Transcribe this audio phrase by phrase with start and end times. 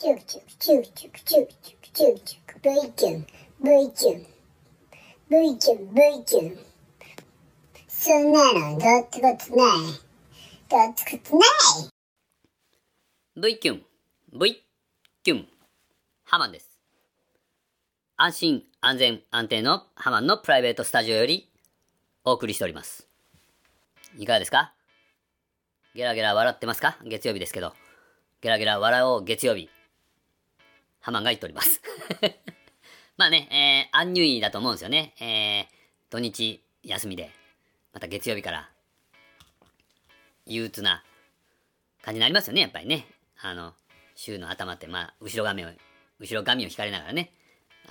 [0.00, 1.46] チューチューチューチューチュー
[1.92, 3.26] チューチュー V キュン
[3.62, 4.24] V キュン
[5.28, 6.58] V キュン V キュン
[7.86, 9.68] そんなのどっちこつない
[10.70, 11.42] どっちこつない
[13.36, 13.82] V キュン
[14.32, 14.64] V
[15.22, 15.46] キュン
[16.24, 16.70] ハマンです
[18.16, 21.50] 安心安全安定のハマンのプライベートスタジオより
[22.24, 23.06] お送りしております
[24.16, 24.72] いかがですか？
[25.94, 26.96] ゲラゲラ笑ってますか？
[27.04, 27.74] 月曜日ですけど。
[28.40, 29.68] ゲラゲラ笑おう月曜日。
[31.00, 31.80] ハマが言っております
[33.16, 35.14] まあね、えー、アンニュイだと思うんですよね。
[35.20, 35.76] えー、
[36.08, 37.30] 土日休みで、
[37.92, 38.70] また月曜日から、
[40.46, 41.04] 憂鬱な
[42.00, 43.06] 感じになりますよね、やっぱりね。
[43.40, 43.74] あの、
[44.14, 45.68] 週の頭って、まあ、後ろ髪を、
[46.18, 47.32] 後ろ髪を引かれながらね、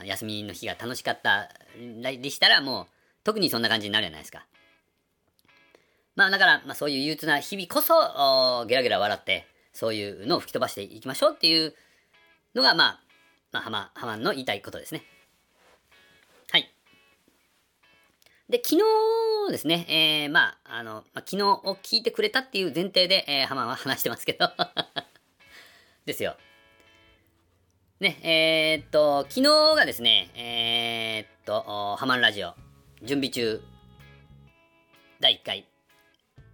[0.04, 2.88] 休みの日が楽しかったりしたら、もう、
[3.24, 4.48] 特にそんな感じになるじゃないですか。
[6.16, 11.76] まあ、だから、まあ、そういう憂鬱な日々こそ、ゲラゲラ笑って、そういうのを吹き飛ばしていきましょうっていう
[12.56, 13.00] のが、まあ、
[13.52, 15.04] まあ、ハマ、ハマンの言いたいことですね。
[16.52, 16.72] はい。
[18.50, 18.76] で、昨
[19.48, 24.50] 日ですね、えー、まあ、あの、まあ、昨日を聞いてくれたっていう前提で、えー、ハマンは話してますけど
[26.06, 26.38] ですよ。
[28.00, 32.56] ね、えー、っと、昨日がですね、えー、っと、ハマンラジオ、
[33.04, 33.62] 準備中、
[35.20, 35.68] 第1回。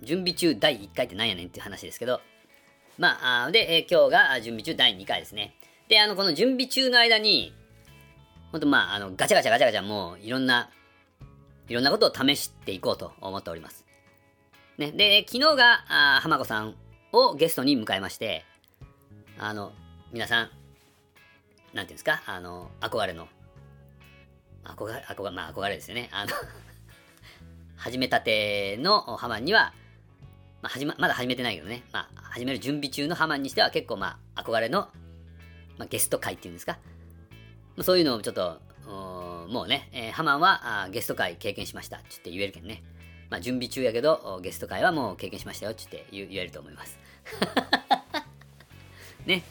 [0.01, 2.19] 準備中第1回って何やねんっていう話ですけど、
[2.97, 5.55] まあ、で、えー、今日が準備中第2回ですね。
[5.87, 7.53] で、あの、この準備中の間に、
[8.51, 10.69] ほんとまあ、あの、ガチャガチャガチャガチャもういろんな、
[11.67, 13.85] いろんなことを試していこうと思っております。
[14.77, 16.75] ね、で、昨日が、あ浜子さん
[17.11, 18.45] をゲストに迎えまして、
[19.37, 19.73] あの、
[20.11, 20.49] 皆さん、
[21.73, 23.27] なんていうんですか、あの、憧れの、
[24.63, 26.09] 憧れ、憧れ、まあ憧れですよね。
[26.11, 26.31] あの
[27.77, 29.73] 始めたてのハマンには、
[30.61, 34.89] まあ、始ま、まだ始めてないけどね、まあ、始める準備中のハマンにしては結構まあ、憧れの
[35.77, 36.79] まあ、ゲスト会っていうんですか？
[37.75, 42.01] まあ、そういうのをちょっと、もうね、えー、ハマンはゲスト会経験しました。
[42.09, 42.83] ちって言えるけどね。
[43.29, 45.73] まあ、準備中やけど、ゲスト会はもう経験しましたよ。
[45.73, 46.99] ちって言えると思います。
[49.25, 49.43] ね。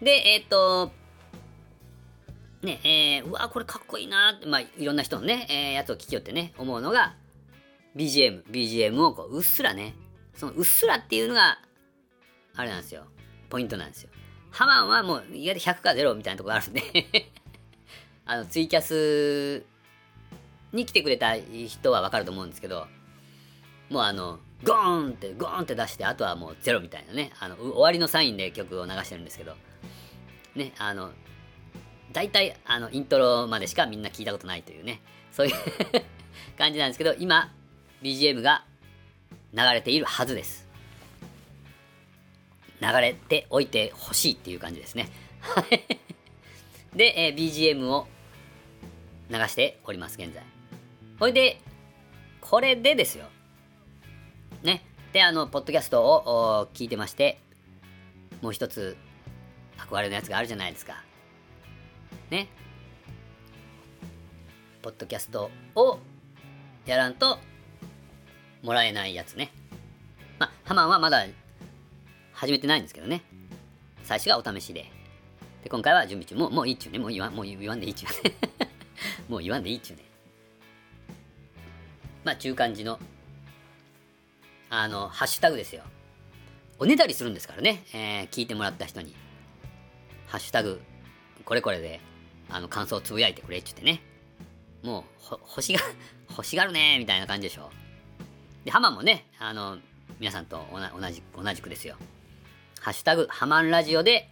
[0.00, 0.90] で、えー、っと、
[2.62, 7.14] ね、えー、うわ、これかっこいいなって、まあ、いろんな人のね、えー、やつを聞きよってね、思うのが、
[7.94, 9.94] BGM、BGM をこう、うっすらね、
[10.34, 11.60] そのうっすらっていうのが、
[12.54, 13.04] あれなんですよ。
[13.50, 14.10] ポイントなんですよ。
[14.56, 16.82] ハマンはもう意外と100か0みたいなとこあるんで
[18.24, 19.62] あの、ツイキャス
[20.72, 22.88] に来てくれた人はわかると思うんですけど、
[23.90, 29.54] もうあの、ゴーンって、ゴーンって出して、あとはもうゼロみたいなね、あの、終わりのサインで曲を流してるんですけど、
[30.54, 31.12] ね、あの、
[32.14, 35.02] 大体、あの、イントロまでしかみんな聞いたことないというね、
[35.32, 35.54] そういう
[36.56, 37.52] 感じなんですけど、今、
[38.02, 38.64] BGM が
[39.52, 40.65] 流れているはずです。
[42.80, 45.08] 流れておいてほしいっていう感じですね。
[46.94, 48.06] で、えー、BGM を
[49.30, 50.42] 流しております、現在。
[51.18, 51.60] ほいで、
[52.40, 53.26] これでですよ。
[54.62, 54.82] ね。
[55.12, 57.40] で、あの、ポッドキャストを聞いてまして、
[58.42, 58.96] もう一つ、
[59.78, 61.02] 憧れのやつがあるじゃないですか。
[62.30, 62.48] ね。
[64.82, 65.98] ポッドキャストを
[66.84, 67.38] やらんと
[68.62, 69.50] もらえないやつね。
[70.38, 71.24] まあ、ハマンはまだ
[72.36, 73.22] 始めてないんですけどね。
[74.04, 74.84] 最初がお試しで。
[75.64, 76.34] で、今回は準備中。
[76.34, 76.98] もう、もういいっちゅうね。
[76.98, 78.34] もう言わん、もう言わんでいいっちゅうね。
[79.26, 80.04] もう言わんでいいっちゅうね。
[82.22, 83.00] まあ、中間時の、
[84.68, 85.82] あの、ハッシュタグですよ。
[86.78, 87.82] おねだりするんですからね。
[87.94, 89.16] えー、聞いてもらった人に。
[90.26, 90.82] ハッシュタグ、
[91.46, 92.00] これこれで、
[92.50, 94.02] あの、感想をつぶやいてくれっちゅってね。
[94.82, 95.80] もう、欲しが、
[96.28, 97.72] 欲しがるねみたいな感じでしょ。
[98.66, 99.78] で、ハマもね、あの、
[100.20, 101.96] 皆さんと同じ、同じくですよ。
[102.86, 104.30] ハッシュタグ、ハマンラジオで、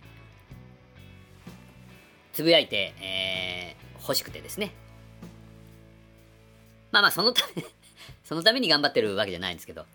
[2.33, 4.73] つぶやいて、えー、欲しくてですね。
[6.93, 7.65] まあまあ、そのため
[8.23, 9.87] そのために頑張ってるわけじゃないんですけど、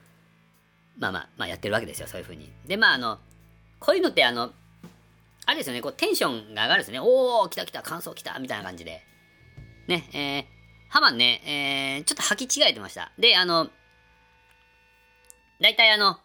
[0.97, 2.51] まあまあ、まあやってるわけですよ、そういうふうに。
[2.65, 3.21] で、まああの、
[3.79, 4.53] こういうのってあの、
[5.45, 6.99] あれですよね、こうテンションが上がるんですね。
[6.99, 9.05] おー、来た来た、感想来た、みたいな感じで。
[9.87, 10.45] ね、えー、
[10.89, 13.13] ハマンね、えー、ちょっと履き違えてました。
[13.17, 13.71] で、あの、
[15.61, 16.21] 大体あの、こ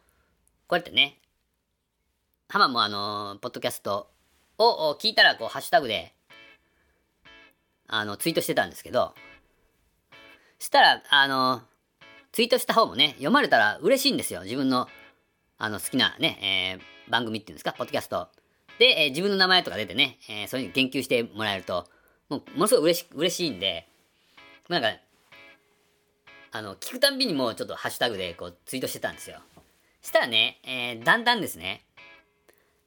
[0.71, 1.21] うやってね、
[2.49, 4.11] ハマもあの、ポッドキャスト
[4.59, 6.15] を聞いたら、こう、ハッシュタグで、
[7.89, 9.15] あの、ツイートしてたんですけど、
[10.59, 11.63] したら、あの、
[12.33, 14.43] ツイートした方もね、読まれたら嬉しいんですよ。
[14.43, 14.89] 自分の、
[15.59, 18.29] あの、好きなね、えー、番組っていうんですか、ポッドキャスト。
[18.79, 21.89] で、えー、自分の名前とか出てね、えー、それに言及してもらえると、
[22.29, 23.89] もう、ものすごい嬉し、嬉しいんで、
[24.69, 24.89] なんか、
[26.53, 29.41] あの、聞くたんびにもうちょっとハッシュタグでこうツイートしてたんですよ。
[30.03, 31.85] したらね、えー、だんだんですね、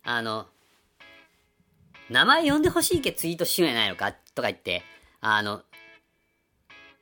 [0.07, 0.47] あの、
[2.09, 4.81] 名前呼んでほしいけツイートしようやないのかとか言って、
[5.19, 5.63] あの、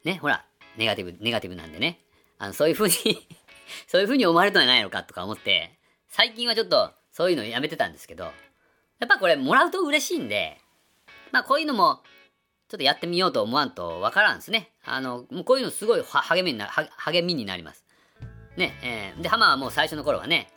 [0.04, 0.44] ね、ほら、
[0.76, 2.00] ネガティブ、ネガティブなんでね。
[2.40, 2.96] あの、そういう風に
[3.86, 5.78] そういう風に思われたんじゃないのかとか思って、
[6.10, 8.32] 最近はちょっとそういうのやめてたんですけど、や
[9.06, 10.60] っぱこれもらうと嬉しいんで、
[11.32, 12.02] まあこういうのも、
[12.70, 14.72] ちょっとやってみようと思わんとわからんですね。
[14.84, 17.86] あの、もうこういうのすごい励みにな、励みになります。
[18.58, 20.52] ね、えー、で、ハマはもう最初の頃はね、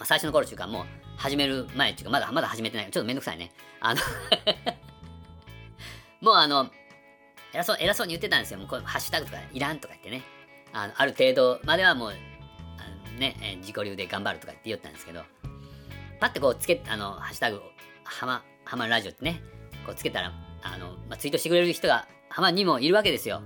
[0.00, 0.84] まあ、最初の頃っていうかもう
[1.18, 2.86] 始める前っていうか、まだ、まだ始めてない。
[2.90, 3.52] ちょっとめんどくさいね。
[3.80, 4.00] あの
[6.22, 6.70] もうあの、
[7.52, 8.58] 偉そう、偉そうに言ってたんですよ。
[8.58, 10.22] もうこうハッシュタグとかいらんとか言ってね。
[10.72, 15.22] あのある程度まではもう、あのね、えー、自己流で頑張るとかって言ったんですけど、
[16.18, 17.60] パッてこうつけ、あの、ハッシュタグ、
[18.04, 19.42] ハマ、ハマラジオってね、
[19.84, 20.32] こうつけたら、
[20.62, 23.42] あの、まあ、ツイートしてくれる人がハマにもいるわけですよ。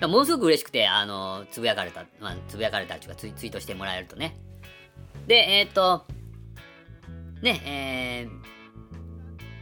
[0.00, 4.36] ものすごく嬉しくて、あの、つぶやかれた、まあ、つぶやかれたというかツイ、ツイートしてもらえるとね。
[5.26, 6.04] で、えー、っと、
[7.42, 8.30] ね、えー、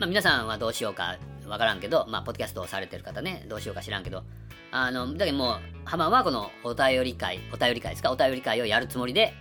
[0.00, 1.16] まあ、皆さんはどうしようか
[1.46, 4.24] わからんけど、まあ、ポッドキャストをされてる方ね、どうしようか知らんけど、
[4.70, 9.34] あの、だけどもう、ハマはこのお便り会、お便り会ですかお便り会をやるつもりで、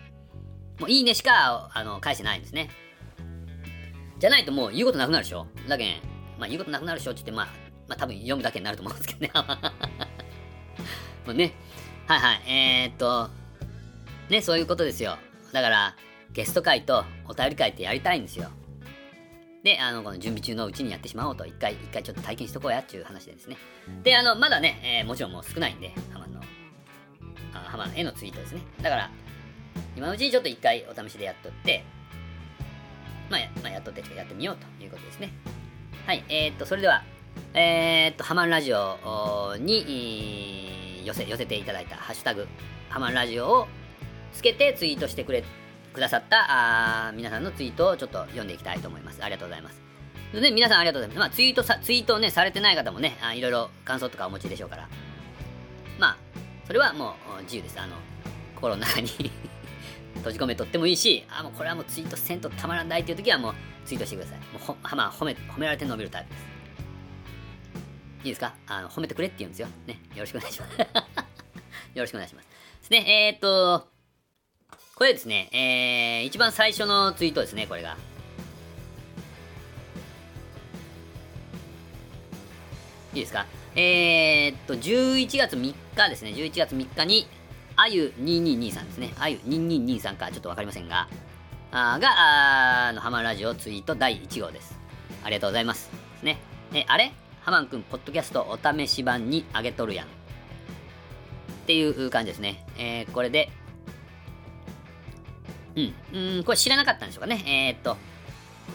[0.80, 2.70] もういいねしか、あの、返してないんですね。
[4.20, 5.96] じゃないともう言うことなくなるでしょだけん、
[6.38, 7.46] まあ言うことなくなるでしょって言って、まあ、
[7.88, 9.32] まあ多分読むだけになると思うんですけどね。
[11.26, 11.54] もうね。
[12.08, 12.42] はいはい。
[12.48, 13.30] えー、っと、
[14.30, 15.18] ね、そういうことですよ。
[15.52, 15.96] だから、
[16.34, 18.50] ゲスト会とお便り会ってやりたいんですよ。
[19.64, 23.58] で、あの、この準備中のうちにやってしまおうと、一回、一回ちょっと体験しとこうやっていう話でですね。
[24.04, 26.42] で、あの、まだね、えー、もちろんもう少ないんで、ハマの、
[27.54, 28.62] あハマへのツイートですね。
[28.82, 29.12] だから、
[29.96, 31.84] 今のうちにちょっと一回お試しでやっとって、
[33.30, 35.32] まあ、まあ、やっとってやってみようということですね。
[36.08, 37.04] はい、えー、っと、それでは、
[37.54, 42.48] えー、っと、ハマンラジオに寄せ、寄せていただいたハッシュタグ、
[42.90, 43.68] ハマンラジオを
[44.34, 45.44] つけてツイートしてくれ
[45.94, 49.22] くださったあ皆さんのツイートをちょっと読んでいきたいと思います。
[49.24, 49.82] ありがとうございます。
[50.34, 51.28] でね、皆さんありがとうございます。
[51.30, 54.90] まあ、ツイートさ、ツイートをね、されてない方もね、あいろいろ感想とかお持ちでしょうから。
[56.00, 56.18] まあ、
[56.66, 57.80] それはもう自由です。
[57.80, 57.96] あの、
[58.56, 59.10] 心の中に
[60.16, 63.54] 閉じ込めとってもいいし、あ、もうこれはもうツイートせんとたまらないっていう時はもう
[63.86, 64.38] ツイートしてください。
[64.40, 66.46] もうほ、まあ、褒め、褒められて伸びるタイプです。
[68.24, 68.54] いいですか？
[68.68, 69.68] あの、褒めてくれって言うんですよ。
[69.88, 70.00] ね。
[70.16, 70.80] よろしくお願いします。
[70.80, 70.86] よ
[71.96, 72.48] ろしくお願いします。
[72.48, 73.28] ですね。
[73.28, 73.91] えー、っと、
[75.02, 77.98] これですね、えー、一番最初のツイートですね、これが。
[83.12, 83.48] いいですか？
[83.76, 87.28] えー、っと、11月3日ですね、11月3日に、
[87.76, 91.08] あゆ2223ですね、あゆ2223かちょっとわかりませんが、
[91.72, 94.78] あが、あの、ハマラジオツイート第1号です。
[95.24, 95.90] ありがとうございます。
[95.90, 96.38] ですね。
[96.76, 97.12] え、あれ？
[97.42, 100.06] ハマンくん、ポッドキャストお試し版にあげとるやん。
[100.06, 100.10] っ
[101.66, 102.64] ていう感じですね。
[102.78, 103.50] えー、これで、
[105.76, 105.94] うん。
[106.38, 107.44] うん、これ知らなかったんでしょうかね。
[107.46, 107.98] えー、っと、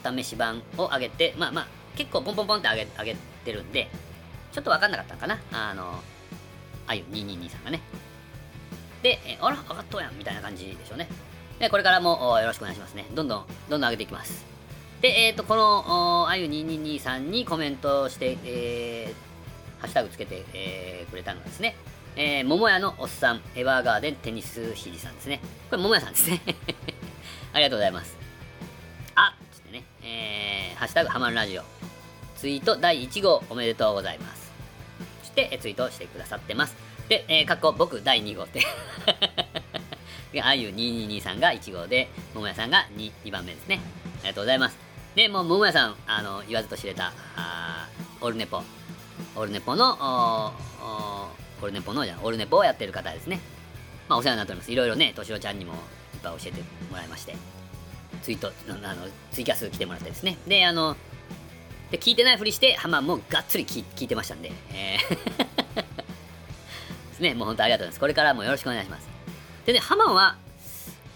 [0.04, 1.66] お試し版を上げて、まあまあ、
[1.96, 3.88] 結構ポンポンポンって上げ上げてるんで、
[4.52, 5.38] ちょっとわかんなかったのかな。
[5.52, 6.00] あの、
[6.86, 7.80] あゆ222さんがね。
[9.02, 11.08] で、えあら、上がっとうやんみたいな感じでしょうね。
[11.58, 13.06] で、これからもよろしくお願いしますね。
[13.14, 14.44] どんどん、どんどん上げていきます。
[15.00, 21.76] で、えっ、と、この、あゆ222さんにコメントして、えー、ハッシュタグつけて、えー、くれたのがですね、
[22.18, 25.38] えー、桃屋のおっさん、エヴァーガーデンテニスひじさんですね。
[25.68, 26.40] これ桃屋さんですね。
[27.52, 28.16] ありがとうございます。
[29.14, 31.62] あつってね、えー、ハッシュタグハマンラジオ。
[32.38, 34.50] ツイート第1号おめでとうございます。
[35.20, 36.74] そして、えツイートしてくださってます。
[37.10, 38.62] で、えー、過去僕第2号って
[40.42, 43.80] あゆ222さんが1号で、桃屋さんが 2, 2番目ですね。
[44.20, 44.78] ありがとうございます。
[45.14, 47.88] で、もう桃屋さん、あの、言わずと知れた、あ
[48.22, 48.62] オルネポ。
[49.34, 50.54] オルネポの、
[51.62, 53.40] オルネポのじゃオルネポをやってる方ですね。
[54.08, 54.72] まあ、お世話になっております。
[54.72, 55.76] いろいろね、としろちゃんにもい
[56.18, 56.60] っぱい教えて
[56.90, 57.34] もらいまして、
[58.22, 60.36] ツイート、あの、ツイキャス来てもらってですね。
[60.46, 60.96] で、あの、
[61.90, 65.16] で、聞いてないふりして、ハマンもがっつり聞聞いてましたんで、えー
[65.76, 68.00] ですね、もう本当ありがとうございます。
[68.00, 69.08] これからもよろしくお願いします。
[69.64, 70.36] でね、ハマンは、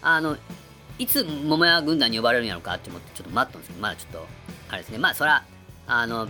[0.03, 0.37] あの、
[0.99, 4.27] いつ桃屋軍団に呼ばれるんやろうかって思ってちょっと待ったんですけど、まだちょっと、
[4.69, 5.45] あれですね、まあそら、
[5.87, 6.27] あの、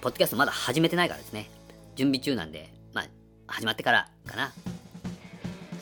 [0.00, 1.48] ポッドキャストまだ始めてないからですね、
[1.96, 2.71] 準備中なんで、
[3.52, 4.50] 始まってからかな。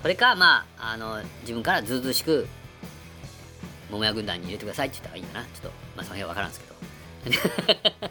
[0.03, 2.49] それか、まあ、あの、自分からずうずうしく、
[3.91, 5.45] 桃屋軍団に入れてくださいって言ったらいいかな。
[5.45, 6.75] ちょっと、まあ、その辺はわからんすけど。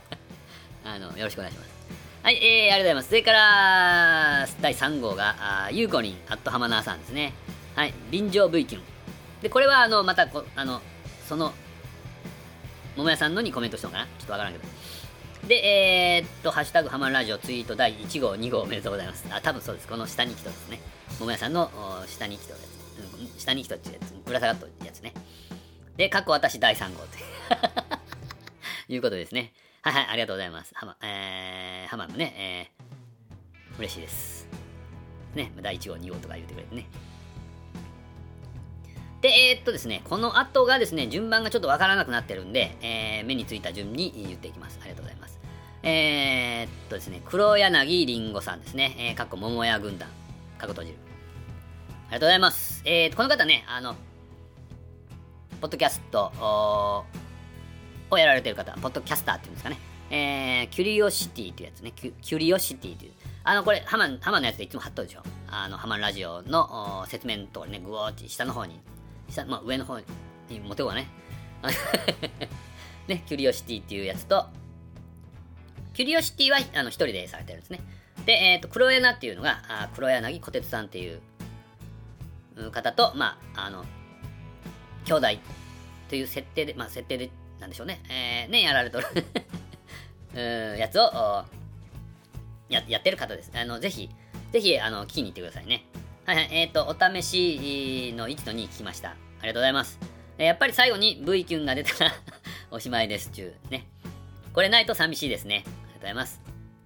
[0.85, 1.69] あの、よろしくお願いします。
[2.23, 3.09] はい、えー、ありがとうございます。
[3.09, 5.35] それから、第3号が、
[5.65, 7.33] あゆうこりん、アットハマナーさんですね。
[7.75, 8.83] はい、臨場 V キュン。
[9.41, 10.81] で、これは、あの、またこ、あの、
[11.27, 11.53] その、
[12.95, 14.65] 桃屋さんのにコメントしたのかなちょっとわからんけど。
[15.47, 19.25] で、えー、っと、ハッシュタグハマるラジオツイート第1号、2号おめでとうございます。
[19.31, 19.87] あ、多分そうです。
[19.87, 20.79] この下に来とですね。
[21.19, 21.71] 桃屋さんの
[22.07, 22.57] 下に来とや
[23.37, 23.41] つ。
[23.41, 24.13] 下に来とってやつ。
[24.25, 25.13] ぶら下がっとやつね。
[25.97, 28.93] で、過去私第3号という。
[28.95, 29.53] いうことですね。
[29.81, 30.71] はいはい、ありがとうございます。
[30.75, 34.47] ハマ、えー、ハマもね、えー、嬉しいです。
[35.35, 36.87] ね、第1号、2号とか言ってくれてね。
[39.21, 44.79] で、えー、っとですね、この後がですね、順番がちょっとわからなくなってるんで、えー、目についた順に言っていきます。
[44.81, 45.39] ありがとうございます。
[45.83, 50.09] えー、っとですね、黒柳りんごさんですね、えー、かっこ桃屋軍団、
[50.57, 50.97] かっこ閉じる。
[51.89, 52.81] ありがとうございます。
[52.85, 53.95] えー、この方ね、あの、
[55.61, 56.31] ポッドキャスト
[58.09, 59.77] をやられてる方、ポッドキャスターっていうんですかね。
[60.11, 61.91] えー、キュリオシティというやつね。
[61.91, 63.11] キュキュリオシティという。
[63.43, 65.23] あの、これ、ハマン、ハマンのやつでいつも貼っとるでしょ。
[65.47, 68.79] あの、ハマンラジオの説明のところね、ぐおーって下の方に、
[69.31, 69.99] 下、まあ、上の方
[70.49, 71.07] に持ってこうね。
[73.07, 74.47] ね、キュリオシティっていうやつと、
[75.93, 77.79] キュリオシティはあの一人でされてるんですね。
[78.25, 81.21] で、えっ、ー、と、黒柳っていうのが、あ黒柳小鉄さんっていう
[82.71, 83.85] 方と、まあ、あの、
[85.05, 85.27] 兄弟
[86.09, 89.07] という設定で、まあ、設定で、なんでしょうね、えー、ね、やられとる
[90.77, 91.45] やつを
[92.69, 93.51] や、やってる方です。
[93.53, 94.09] あの、ぜひ、
[94.51, 95.85] ぜひ、あの、聞きに行ってくださいね。
[96.29, 99.09] はいはい、えっ、ー、と、お試しの1と2聞きました。
[99.09, 99.97] ありがとうございます。
[100.37, 102.11] えやっぱり最後に V キュンが出たら
[102.69, 103.71] おしまいです、ちゅう。
[103.71, 103.87] ね。
[104.53, 105.63] これないと寂しいですね。
[105.65, 106.39] ありがとうございます。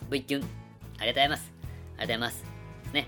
[0.09, 1.51] V キュン、ありがとうございます。
[1.51, 2.45] ありがとうございます。
[2.93, 3.07] ね。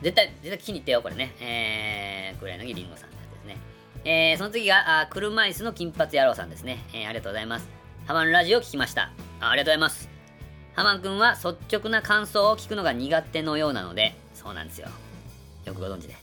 [0.00, 1.34] 絶対、絶対聞きに行ってよ、これね。
[1.40, 3.56] えー、黒柳りんごさんですね。
[4.04, 6.84] えー、その次が、あ車椅子の金髪野郎さんですね。
[6.92, 7.68] えー、ありがとうございます。
[8.06, 9.50] ハマンラジオ聞きましたあ。
[9.50, 10.08] ありがとうございます。
[10.74, 14.86] ハマン君は率直な感想を聞くのが苦手のようなので、そうなんですよ。
[15.66, 16.16] よくご存知で。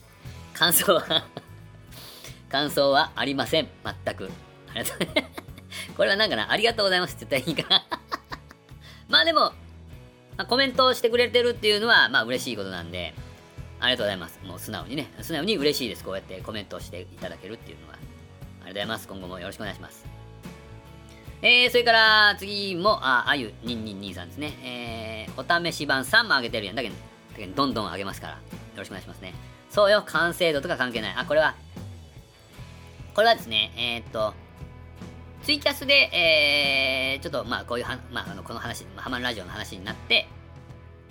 [0.54, 1.04] 感想は
[2.50, 3.68] 感想はありません。
[4.06, 4.32] 全く。
[4.74, 5.44] ありがとうございます。
[5.98, 7.86] これはなんかな、ありがとうございますって言ったらいいかな。
[9.10, 9.42] まあでも、
[10.38, 13.14] まあ、コメントをしてくれてるっていうのは、まあ嬉しいことなんで、
[13.80, 14.40] ありがとうございます。
[14.44, 16.04] もう素直にね、素直に嬉しいです。
[16.04, 17.96] こうやってコメントしていただけるっていうのは。
[17.96, 19.08] ありがとうございます。
[19.10, 20.06] 今後もよろしくお願いします。
[21.42, 25.28] えー、それから次も、あ、あゆにんにんにさんですね。
[25.28, 26.76] えー、お試し版3も上げてるやん。
[26.76, 28.63] だけど、だけどどんどん上げますから。
[28.74, 29.34] よろしくお願いしますね。
[29.70, 31.14] そうよ、完成度とか関係ない。
[31.16, 31.56] あ、これは、
[33.14, 34.34] これはですね、えー、っと、
[35.44, 40.28] ツイキャスで、えー、ちょっと、まあ、こういうは、まあ、あの、この話、ハマンラジオの話になって、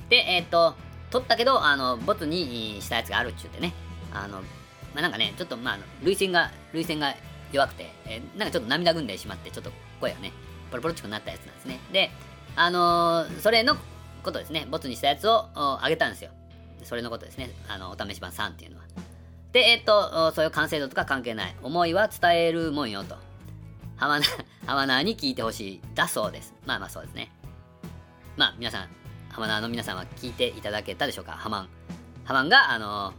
[0.09, 0.75] で、えー、っと、
[1.11, 3.75] 撮ったけど、あの、ボツにしたやつがあるっちゅうてね、
[4.12, 4.40] あの、
[4.95, 7.14] まあ、なんかね、ちょっと、まあ、涙腺が、涙腺が
[7.52, 10.33] 弱くて、えー、なんかちょっと涙ぐんでしまって、ちょっと声がね、
[10.71, 11.78] ポロポロっちくなったやつなんですね。
[11.92, 12.11] で、
[12.57, 13.76] あのー、それの
[14.23, 16.31] ことですね、ボツにしたやつをあげたんですよ。
[16.85, 18.85] それのことですね、あの、お試し版3っていうのは。
[19.53, 21.55] で、えっと、そういう完成度とか関係ない。
[21.62, 23.17] 思いは伝えるもんよと。
[23.97, 24.27] ハマナ、
[24.67, 25.81] ハマナーに聞いてほしい。
[25.95, 26.55] だそうです。
[26.67, 27.31] まあまあそうですね。
[28.37, 28.89] まあ皆さん、
[29.29, 31.33] ハマナーの皆さんは聞いていただけたでしょうか？
[31.33, 31.69] ハマン。
[32.25, 33.12] ハマンが、あの、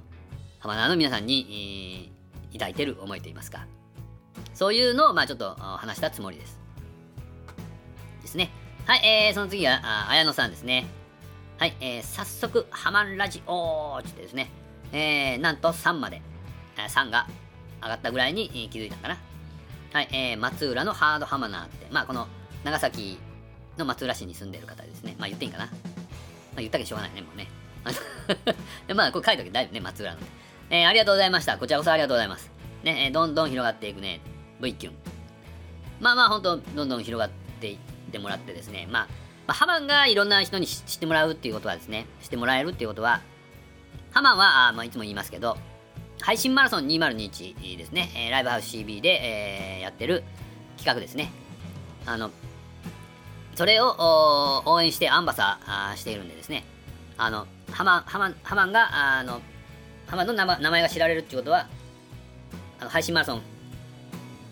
[0.59, 2.09] ハマナーの皆さんに、
[2.49, 3.67] えー、抱いてる思いといいますか。
[4.53, 6.59] そういうのを、まあちょっと話したつもりです。
[8.21, 8.49] ですね。
[8.85, 10.85] はい、えー、その次は、あ綾野さんですね。
[11.59, 14.49] はい、えー、早速、ハマンラジオーってですね。
[14.91, 16.21] えー、なんと3まで、
[16.77, 17.27] えー、3が
[17.81, 19.17] 上がったぐらいに、えー、気づいたかな。
[19.93, 22.27] はい、えー、松浦のハードハマナーって、まあ、この
[22.63, 23.19] 長崎
[23.77, 25.15] の松浦市に住んでる方ですね。
[25.19, 25.65] まあ、言っていいかな。
[25.65, 25.75] まあ、
[26.57, 27.47] 言ったけどしょうがないね、もうね。
[28.87, 30.19] でまあ、これ書いとけだいぶね、松浦の。
[30.69, 31.57] えー、ありがとうございました。
[31.57, 32.51] こちらこそありがとうございます。
[32.83, 34.19] ね、えー、どんどん広がっていくね、
[34.59, 34.93] V キュン。
[36.01, 37.29] まあまあ、ほんと、どんどん広がっ
[37.61, 37.77] ていっ
[38.11, 39.07] てもらってですね、まあ、
[39.47, 43.21] まあ、ハマンがいろんな人に知ってもらうっていうことはですね、知ってもらえるっていうことは、
[44.11, 45.57] ハマンは、あまあ、いつも言いますけど、
[46.21, 50.23] 配信マラソン2021ですね、えー、ライブハウス CB で、えー、やってる
[50.77, 51.31] 企画ですね。
[52.05, 52.31] あの、
[53.55, 56.63] それを応援してアンバサーしているんでですね、
[57.17, 59.41] あの、ハマン、ハマン、ハマンが、あの、
[60.07, 61.67] ハマンの名前が知られるっていうことは、
[62.79, 63.41] あの配信マラソン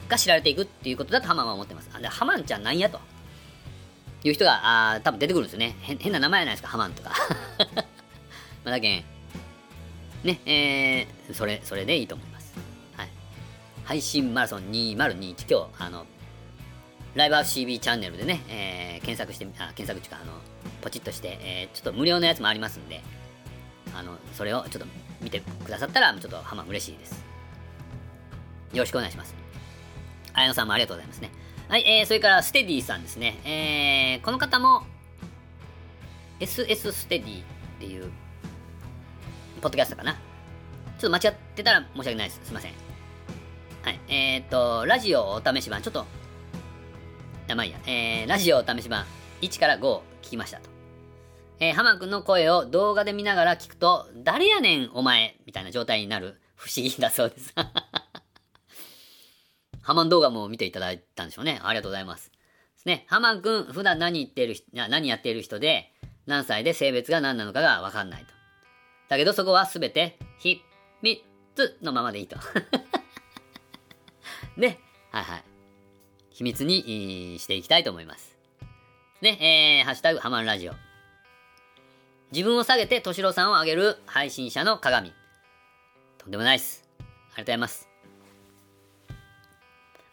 [0.07, 1.89] が知られていくっていうことだとハマンは思ってます。
[2.01, 2.99] でハマンちゃんなんやと。
[4.23, 5.75] いう人が、あ多分出てくるんですよね。
[5.81, 7.11] 変な名前じゃないですか、ハマンとか。
[8.63, 9.03] まあ、だけん、
[10.23, 12.53] ね、えー、それ、それでいいと思います。
[12.95, 13.09] はい。
[13.83, 16.05] 配信マラソン2021、今日、あの、
[17.15, 20.33] ライブハウス CB チャンネルでね、えー、検索して、あ、検索っていうか、あの、
[20.81, 23.01] ポチッとして、えー、ちょっと無料のやつもありますんで、
[23.95, 24.87] あの、それをちょっと
[25.19, 27.23] 見てくださったら、ちょっとハマン嬉しいです。
[28.73, 29.35] よろしくお願いします。
[30.33, 31.31] 綾野さんもありがとうございますね。
[31.67, 33.39] はい、えー、それからステディさんですね。
[33.45, 34.83] えー、この方も、
[36.39, 37.43] SS ステディっ
[37.79, 38.11] ていう、
[39.61, 40.13] ポッドキャストかな。
[40.13, 42.41] ちょっと間違ってたら申し訳ないです。
[42.43, 42.73] すいません。
[43.83, 46.05] はい、えー、と、ラジオお試し版、ちょっと、
[47.47, 49.05] やばいや、えー、ラジオお試し版
[49.41, 50.01] 1から5聞
[50.31, 50.69] きましたと。
[51.59, 57.53] えー、ハマ君の声を動画で見ながら聞くと、誰やねんお前みたいな状態になる不思議だそうです。
[59.81, 61.59] ハマン動画も見ていただいたんでしょうね。
[61.63, 62.29] ありがとうございます。
[62.29, 62.37] で
[62.77, 63.05] すね。
[63.07, 65.91] ハマン君、普段何言ってる人、何やっている人で、
[66.25, 68.27] 何歳で性別が何なのかがわかんないと。
[69.09, 70.63] だけどそこはすべて、秘
[71.01, 71.21] 密
[71.81, 72.37] のままでいいと。
[74.55, 74.79] ね。
[75.11, 75.43] はいはい。
[76.29, 78.37] 秘密にしていきたいと思います。
[79.21, 80.73] ね、えー、ハッシュタグハマンラジオ。
[82.31, 85.13] 自分を下げて敏郎さんを上げる配信者の鏡。
[86.17, 86.87] とんでもないです。
[86.99, 87.90] ありがとうございます。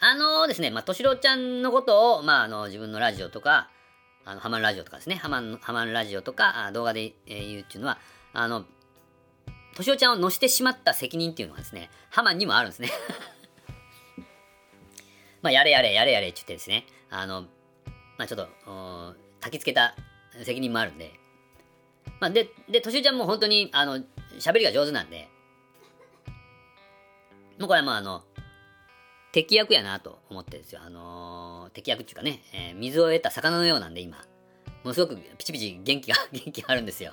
[0.00, 3.68] あの、ですね、まあ、敏郎ちゃんのことを、まあ、あの、自分のラジオとか、
[4.24, 7.98] あの、ハマンラジオとかですね、ハマン、ハマンラジオとか、動画で、えー、言うっていうのは、
[8.32, 8.64] あの、
[9.72, 12.90] 敏郎ちゃんを乗せてしまった責任っていうのはですね、ハマンにもあるんですね。
[15.42, 17.42] まあ、やれやれ、やれやれって言ってですね、あの、
[18.18, 18.48] まあ、ちょっと、
[19.40, 19.96] 焚きつけた
[20.44, 21.12] 責任もあるんで、
[22.20, 23.98] まあ、で、で、としおちゃんも本当に、あの、
[24.38, 25.28] 喋りが上手なんで、
[27.58, 28.24] もうこれはまあ、あの、
[29.38, 30.80] 敵役やなと思ってですよ。
[30.84, 34.16] あのー、敵役っていうかね、えー、水を得た魚のようなんで、今。
[34.82, 37.12] ものすごくピチピチ元気が、 元気があるんですよ。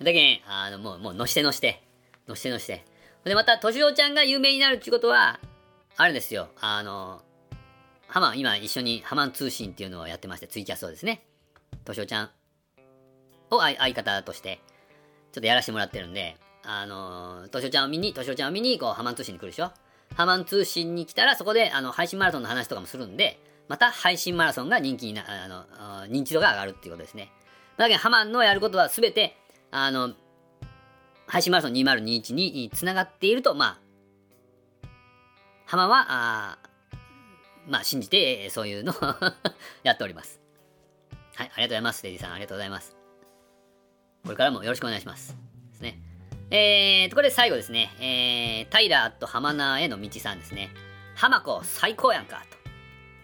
[0.00, 1.82] だけん、あの、もう、もう、のしてのして、
[2.28, 2.84] のしてのして。
[3.24, 5.40] で、また、としおちゃんが有名になるっていうことは、
[5.96, 6.48] あるんですよ。
[6.60, 7.22] あの
[8.06, 11.24] ハマン、今一緒にハマン通信っていうのをやってまして、ツイキャスをですね。
[11.84, 12.30] としおちゃん
[13.50, 14.60] を相方として、
[15.32, 19.72] ちょっとやらせてもらってるんで、あのー、としおちゃんを見に、としおちゃんを見に、こう、ハマン通信に来るでしょ
[20.14, 27.32] ハマン通信に来たら、そこで、あの、配信マラソンの話とかもするんで、また配信マラソンが人気にな、あの、認知度が上がるっていうことですね。
[27.76, 29.36] だけど、ハマンのやることはすべて、
[29.70, 30.14] あの、
[31.26, 33.80] 配信マラソン2021につながっていると、ま
[34.84, 34.88] あ、
[35.66, 36.58] ハマンは、あ
[37.66, 38.94] まあ、信じて、そういうのを
[39.82, 40.40] やっております。
[41.34, 42.04] はい、ありがとうございます。
[42.04, 42.96] レディさん、ありがとうございます。
[44.24, 45.36] これからもよろしくお願いします。
[45.70, 46.00] ですね。
[46.50, 47.90] えーと、これで最後ですね。
[48.00, 50.70] えー、タイラーとハマナーへの道さんですね。
[51.14, 52.56] ハマコ最高やんか、と。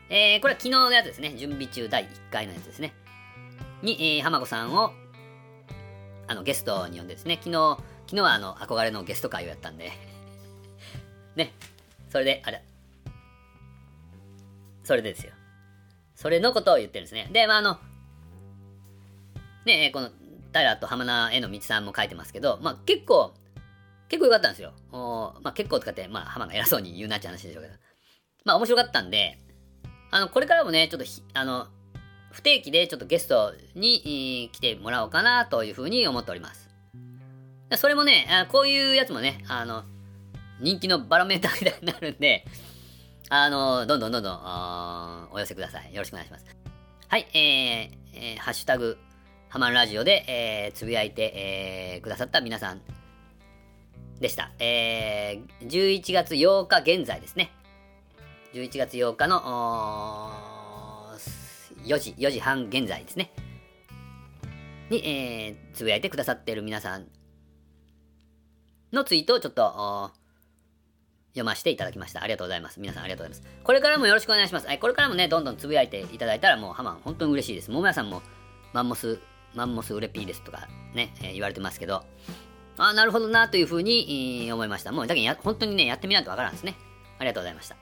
[0.09, 1.35] えー、これは昨日のやつですね。
[1.37, 2.95] 準備中第1回のやつですね。
[3.83, 4.92] に、えー、ハマコさんを、
[6.27, 7.37] あの、ゲストに呼んでですね。
[7.37, 9.92] 昨日、昨日はあの、憧れのゲスト会をやったんで
[11.37, 11.53] ね。
[12.09, 12.64] それで、あれ、
[14.83, 15.33] それでですよ。
[16.16, 17.29] それのことを言ってるんですね。
[17.33, 17.79] で、まあ、あの、
[19.64, 20.11] ね、この、
[20.53, 23.35] 平と浜名への道さんも書いてますけど、まあ、結構、
[24.09, 24.73] 結構良かったんですよ。
[24.93, 27.75] おまあ、結構とかって、まあ、浜が偉そうに言うなっちゃう話でしょうけど。
[28.45, 29.39] まあ、面白かったんで、
[30.11, 31.69] あの、これからもね、ちょっとあの、
[32.33, 36.69] 不定期でちょっとゲストに来てもらおうかなというふうに思っております。
[37.77, 39.85] それもね、こういうやつもね、あの、
[40.61, 42.45] 人気のバロメーターみたいになるんで、
[43.29, 45.95] あの、どんどんどんどんお寄せください。
[45.95, 46.45] よろしくお願いします。
[47.09, 48.99] はい、えー、えー、ハッシュタグ、
[49.51, 52.81] ハマンラジオで、えー、つぶやいて、えー、くださった皆さん
[54.21, 54.53] でした。
[54.61, 57.51] えー、11月8日現在ですね。
[58.55, 59.41] 11月8日の
[61.85, 63.33] 4時、4時半現在ですね。
[64.89, 67.09] に、えー、つぶやいてくださっている皆さん
[68.93, 70.13] のツイートをちょっと
[71.31, 72.23] 読ませていただきました。
[72.23, 72.79] ありがとうございます。
[72.79, 73.57] 皆さんありがとうございます。
[73.65, 74.69] これからもよろしくお願いします。
[74.79, 77.73] これからもね、どんどんつぶやいていただいたらもうハマン本当に嬉しいです。
[77.73, 78.23] ももやさんも
[78.73, 79.19] マンモス、
[79.55, 82.05] マンモスウレピーですとかね、えー、言われてますけど、
[82.79, 84.93] ああ、なるほどなというふうに、えー、思いました。
[84.93, 86.77] もうだけど本当にね、やってみないとわからんですね。
[87.19, 87.77] ありがとうございました。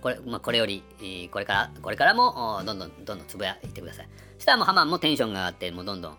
[0.00, 4.08] これ、まあ、これより、えー、これから、これからも、どんどん、どんどんつぶやいてください。
[4.36, 6.12] そしたらもうハマンもテンションが上がって、もうどんどん、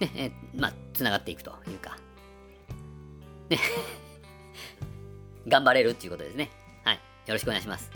[0.00, 1.96] ね、えー、まあ、つながっていくというか、
[3.48, 3.58] ね
[5.48, 6.50] 頑張れるっていうことですね。
[6.84, 6.96] はい。
[6.96, 7.00] よ
[7.34, 7.90] ろしくお願いします。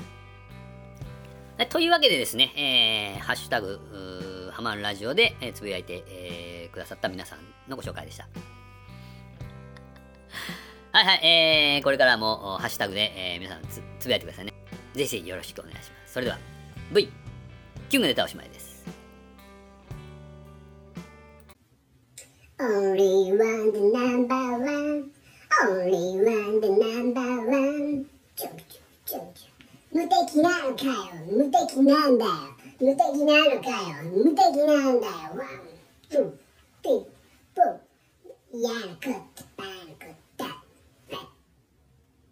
[1.68, 8.29] というわけでですね、えー、ハッシュタグ、ハマンラジオで、えー、つぶやいて、えー、くださった皆さんのご紹介でした。
[10.92, 14.55] はいはい、えー、これからもハッシュタグで、えー、皆さんつつぶやいてくださいね。
[14.94, 16.14] ぜひぜひよろしくお願いします。
[16.14, 16.38] それでは、
[16.92, 17.09] V、
[17.90, 18.85] キュンが出たおしまいです。
[22.59, 25.11] Only one, the number one.
[25.62, 28.10] Only one, the number one.
[29.92, 30.94] 無敵なのかよ
[31.29, 32.31] 無敵なんだよ
[32.81, 35.48] 無敵なのかよ無敵なんだよワン、
[36.09, 36.31] ツー、
[36.83, 37.05] ティー、
[37.55, 39.44] フォー、やること